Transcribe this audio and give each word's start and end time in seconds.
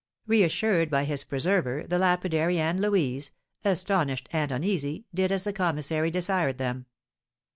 Reassured 0.25 0.89
by 0.89 1.03
his 1.03 1.23
preserver, 1.23 1.85
the 1.87 1.99
lapidary 1.99 2.57
and 2.57 2.79
Louise, 2.79 3.29
astonished 3.63 4.27
and 4.33 4.51
uneasy, 4.51 5.05
did 5.13 5.31
as 5.31 5.43
the 5.43 5.53
commissary 5.53 6.09
desired 6.09 6.57
them. 6.57 6.87